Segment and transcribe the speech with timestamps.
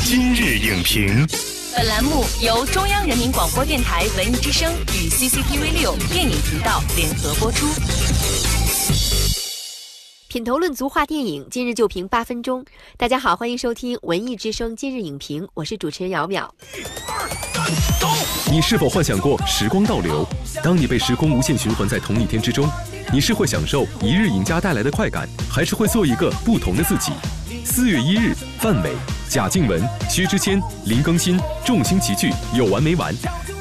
[0.00, 1.26] 今日影评，
[1.76, 7.66] 本栏目由中央人民广播电台文艺之声与 CCTV 六电影频道联合播出。
[10.28, 12.64] 品头论足话电影，今日就评八分钟。
[12.96, 16.48] 大家好，欢迎收听文艺之声今日影评，我是主持人姚淼。
[18.50, 20.26] 你是否幻想过时光倒流？
[20.62, 22.70] 当你被时空无限循环在同一天之中，
[23.12, 27.10] 你是会享受一日赢家带来的快感，还是会做一个不同的自己？
[27.70, 28.92] 四月一日，范伟、
[29.28, 33.14] 贾静雯、薛之谦、林更新众星齐聚，有完没完？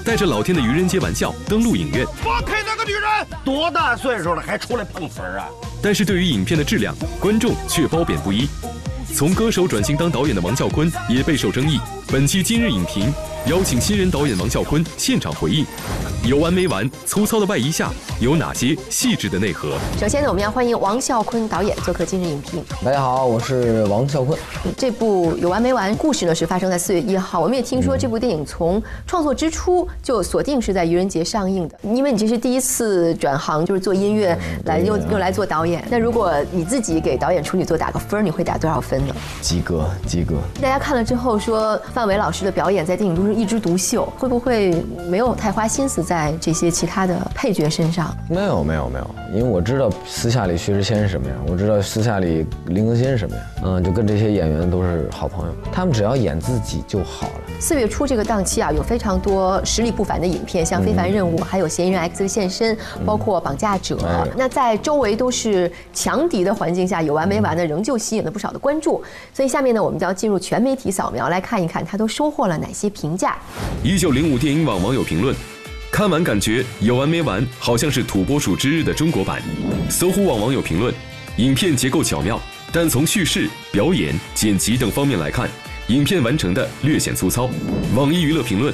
[0.04, 2.06] 带着老天的愚人节玩笑登陆影院。
[2.24, 3.04] 放开那个女人！
[3.44, 5.50] 多大岁数了还出来碰瓷儿啊？
[5.84, 8.48] 但是对于影片的质量，观众却褒贬不一。
[9.18, 11.80] 从歌手转型当导演的王啸坤也备受争议。
[12.08, 13.12] 本期今日影评
[13.48, 15.66] 邀请新人导演王啸坤现场回应：
[16.24, 16.88] 有完没完？
[17.04, 19.72] 粗糙的外衣下有哪些细致的内核？
[20.00, 22.64] 首先呢，我们要欢迎王啸坤导演做客今日影评。
[22.86, 24.38] 大家好，我是王啸坤。
[24.78, 27.40] 这部有完没完故事呢，是发生在四月一号。
[27.40, 35.84] 我们也听说这部电影从创作之初就锁定是在愚人节上映的，因为你这是第一次转行，就是做音乐来又又来做导演。
[35.90, 39.16] 那如果你自己给导演处女作打个分，你会打多少分呢？
[39.42, 40.36] 及格，及格。
[40.62, 48.16] 大家看了之后说，范伟老师的表演在电影中是一枝独秀，会不会没有太花心思在这些其他的配角身上？
[48.30, 57.34] 没有，没有，没有，因为我知道私下里薛之谦是什么样，我知道私下里林更新是什么样，嗯，就跟这些演员都是好朋友，他们只要演自己就好了。
[57.60, 63.96] 四月初这个档期啊，有非常多实力不凡的影片，像《非凡任务》，还有《嫌疑人 X 的现身》，包括《绑架者》。
[64.36, 68.87] 那在周围都是强敌的环境下，有完没完的仍旧吸引了不少的关注。
[69.34, 73.38] 所以下面呢，我们就要进入全媒体扫描，来看一看他都收获了哪些评价。
[73.84, 75.36] 一九零五电影网网友评论：
[75.92, 79.42] 看完感觉有完没完，好像是《土拨鼠之日》的中国版。
[79.90, 80.94] 搜狐网网友评论：
[81.38, 82.40] 影片结构巧妙，
[82.72, 85.50] 但从叙事、表演、剪辑等方面来看。
[85.88, 87.50] 影片完成的略显粗糙。
[87.96, 88.74] 网易娱乐评论，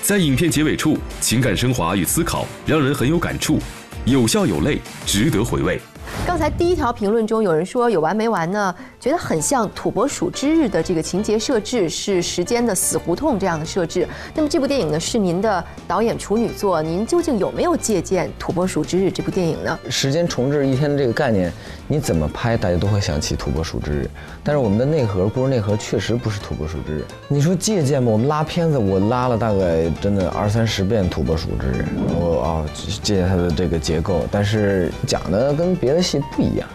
[0.00, 3.58] 在影片结尾处，情感升华与思考让人很有感触，
[4.06, 5.78] 有笑有泪，值得回味。
[6.26, 8.74] 刚才第一条评论中有人说有完没完呢？
[9.04, 14.08] 觉得很像《土拨鼠之日》的这个情节设置是时间的死胡同这样的设置。
[14.34, 19.78] 那么这部电影呢是您的导演处女作，您究竟有没有借鉴《土拨鼠之日》这部电影呢？
[19.90, 21.52] 时间重置一天的这个概念，
[21.86, 24.10] 你怎么拍大家都会想起《土拨鼠之日》，
[24.42, 27.00] 但是我们的内核故事内核确实不是《土拨鼠之日》。
[27.28, 28.10] 你说借鉴吗？
[28.10, 31.84] 我们拉片子，我拉了大概真的二三十遍《土拨鼠之日》，
[32.18, 36.66] 我啊借鉴它的这个结构，但是讲的跟别的戏不一样。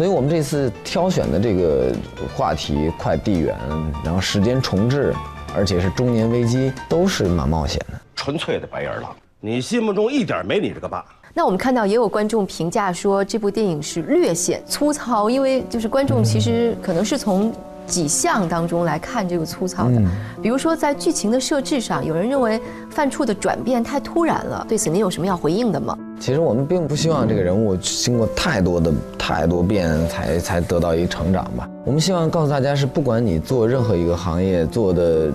[0.00, 1.94] 所以我们这次挑选的这个
[2.34, 3.54] 话题快递员，
[4.02, 5.14] 然后时间重置，
[5.54, 8.00] 而且是中年危机，都是蛮冒险的。
[8.16, 11.04] 纯粹的白眼狼，你心目中一点没你这个爸。
[11.34, 17.52] 那我们看到也有观众评价说这部电影是略显粗糙，因为就是观众其实可能是从。
[17.86, 20.00] 几项当中来看这个粗糙的，
[20.40, 24.64] 比如说在剧情的设置上，有人认为范处的转变太突然了。
[24.68, 25.98] 对此您有什么要回应的吗？
[26.20, 31.66] 其实我们并不希望这个人物经过太多的太多遍才才得到一个成长吧。
[31.82, 35.32] 我们希望告诉大家是，不管你做任何一个行业做的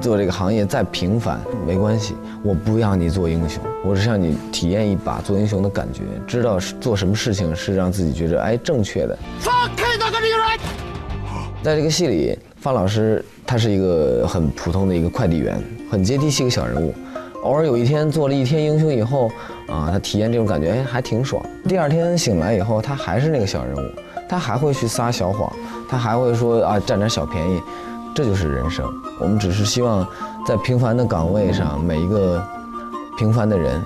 [0.00, 9.16] 做这个行业再平凡没关系，我不要你做英雄，我是让你体验一把做英雄的感觉，知道是做什么事情是让自己觉得哎正确的。
[9.38, 10.58] 放开那个女人！
[11.62, 16.92] 在这个戏里，范老师他是一个很普通的一个快递员，很接地气一个小人物。
[17.44, 19.30] 偶尔有一天做了一天英雄以后，
[19.68, 21.44] 啊，他体验这种感觉，哎，还挺爽。
[21.68, 23.90] 第二天醒来以后，他还是那个小人物，
[24.28, 25.52] 他还会去撒小谎，
[25.88, 27.62] 他还会说啊占点小便宜，
[28.14, 28.84] 这就是人生。
[29.20, 30.06] 我们只是希望
[30.46, 32.42] 在平凡的岗位上，每一个
[33.16, 33.80] 平凡的人。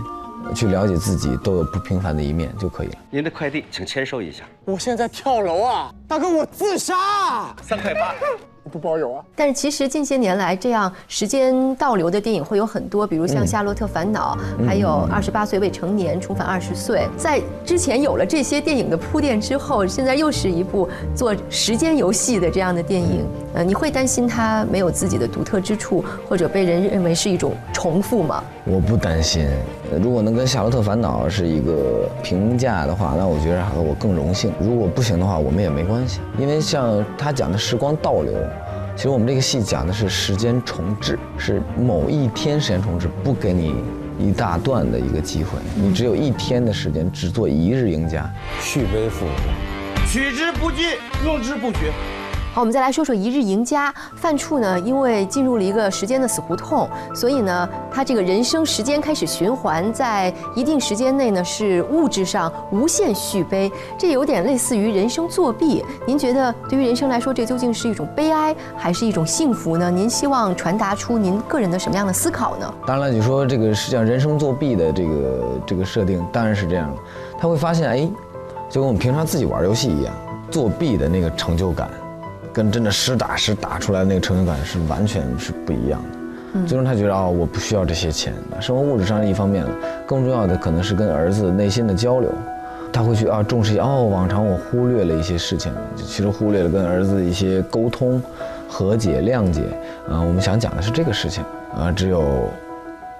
[0.54, 2.94] 去了解自己都有不平凡的一面就可以了。
[3.10, 4.44] 您的快递，请签收一下。
[4.64, 7.54] 我现在跳楼啊，大哥，我自杀。
[7.60, 8.14] 三块八。
[8.68, 9.24] 不包邮啊！
[9.34, 14.36] 但是其实近些年来，这样时间倒流的电影会有很多，比如像《夏洛特烦恼》，
[14.66, 17.00] 还有《二十八岁未成年重返二十岁》。
[17.16, 23.26] 在之前有了这些电影的铺垫之后，现在又是一部做时间游戏的这样的电影。
[23.54, 28.44] 呃，你会担心它没有自己的独特之处，或者被人认为是一种重复吗？
[28.64, 29.48] 我不担心。
[30.02, 34.52] 如果能跟《夏洛特烦恼》是一个评价的话，那我觉得我更荣幸。
[34.60, 38.34] 如果不行的话，我们也没关系，因为像他讲的时光倒流。
[38.98, 43.72] 其实我们这个戏讲的是时间重置，是某一天时间重置，不给你
[44.18, 48.28] 一大段的一个机会，你只有一天的时间，只做一日赢家，
[48.60, 51.92] 续杯复活，取之不尽，用之不绝。
[52.58, 53.88] 好，我们再来说说《一日赢家》。
[54.16, 65.84] 范处呢，因为进入了一个时间的死胡同，所以呢，他这个人生时间开始循环，在一定时间内呢，是物质上无限续杯，这有点类似于人生作弊。
[66.04, 69.88] 您觉得对于人生来说，这究竟是一种悲哀，还是一种幸福呢？
[69.88, 72.74] 您希望传达出您个人的什么样的思考呢？
[72.84, 76.96] 当然了，你说这个实际上人生作弊的这个这个设定当然是这样的，
[77.38, 78.10] 他会发现，哎，
[78.68, 80.12] 就跟我们平常自己玩游戏一样，
[80.50, 81.88] 作弊的那个成就感，
[82.58, 86.66] 跟真的实打实打出来的那个成就感是完全是不一样的。
[86.66, 89.70] 最终他觉得哦，我不需要这些钱，生活物质上是一方面了，
[90.04, 92.28] 更重要的可能是跟儿子内心的交流，
[92.92, 98.20] 他会去啊重视一些哦，往常我忽略了一些事情，其实忽略了跟儿子的一些沟通、
[98.68, 99.62] 和解、谅解。
[100.10, 101.44] 啊，我们想讲的是这个事情
[101.76, 102.48] 啊，只有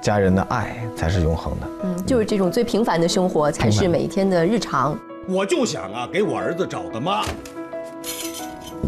[0.00, 1.67] 家人的爱才是永恒的。
[1.84, 4.99] 嗯，就是这种最平凡的生活，才是每一天的日常。
[5.29, 7.23] 我就想啊，给我儿子找个妈。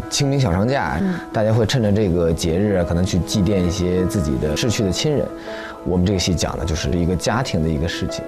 [0.09, 0.99] 清明小长假，
[1.31, 5.25] 大家会趁着这个节日啊，可能去祭奠一些自己的逝去的亲人。
[5.83, 8.23] 我们这个戏讲的就是一个家庭的一个事情，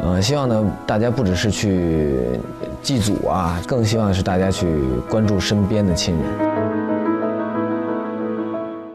[0.00, 2.16] 呃，希望呢，大家不只是去
[2.80, 4.66] 祭祖啊，更希望是大家去
[5.10, 6.22] 关注身边的亲人。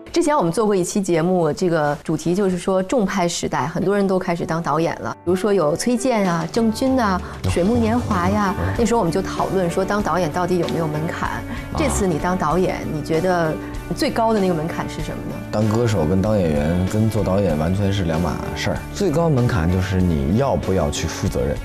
[0.09, 5.15] 之前我们做过一期节目，这个主题就是说重拍时代，很多人都开始当导演了。
[5.23, 8.55] 比如说有崔健啊、郑钧啊、水木年华呀。
[8.77, 11.29] 那时候我们就讨论说，当导演到底有没有门槛？
[11.77, 13.53] 这次你当导演，你觉得
[13.95, 15.35] 最高的那个门槛是什么呢？
[15.51, 18.77] 当歌手跟当演员跟做导演完全是两码事儿。
[18.93, 21.55] 最高门槛就是你要不要去负责任，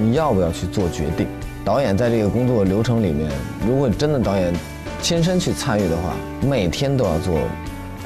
[0.00, 1.28] 你要不要去做决定。
[1.64, 3.30] 导演在这个工作流程里面，
[3.66, 4.52] 如果真的导演
[5.02, 7.38] 亲身去参与的话，每天都要做。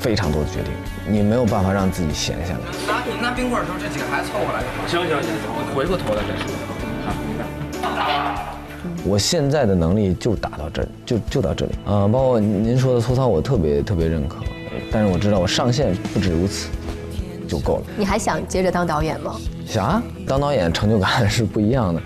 [0.00, 0.72] 非常多的决定，
[1.12, 2.60] 你没有办法让自己闲下来。
[2.86, 4.86] 拿你拿冰棍的时候，这几个孩子凑过来就好。
[4.86, 6.36] 行行行，我回过头来再
[8.54, 8.57] 说。
[9.04, 12.06] 我现在的能力就打到这，就就到这里啊。
[12.08, 14.36] 包括您说的粗糙，我特别特别认可。
[14.90, 16.68] 但是我知道我上限不止如此，
[17.46, 17.82] 就够了。
[17.96, 19.36] 你还想接着当导演吗？
[19.66, 22.02] 想啊，当导演成就感是不一样的。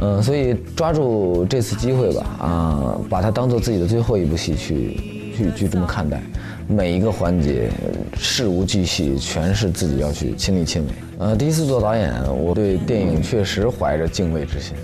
[0.00, 5.00] 嗯，所以抓住这次机会吧，啊，把它当做自己的最后一部戏去
[5.36, 6.20] 去去这么看待。
[6.68, 7.68] 每一个环节，
[8.16, 10.88] 事无巨细，全是自己要去亲力亲为。
[11.18, 14.74] 呃，第一次做导演，我对电影确实怀着敬畏之心。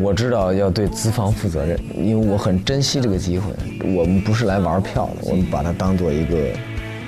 [0.00, 3.52] 我知道要对资方负责任，因为我很珍惜这个机会。
[3.94, 6.36] 我们不是来玩票的，我们把它当做一个。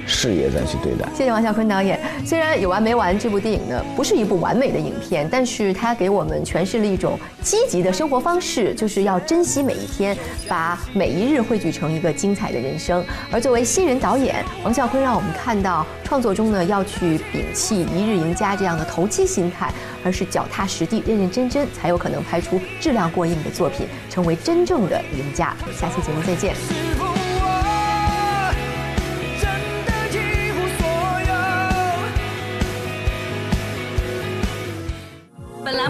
[0.06, 1.08] 事业再去对待。
[1.14, 2.00] 谢谢王啸坤导演。
[2.24, 10.16] 虽然有完没完这部电影呢不是一部完美的影片，但是它给我们诠释了一种积极的生活方式，就是要珍惜每一天，
[10.48, 13.04] 把每一日汇聚成一个精彩的人生。
[13.30, 19.72] 而作为新人导演，王啸坤让我们看到创作中呢要去摒弃一日赢家这样的投机心态，
[20.04, 25.54] 而是脚踏实地、认认真真，才有可能拍出质量过硬的作品，成为真正的赢家。
[25.76, 26.54] 下期节目再见。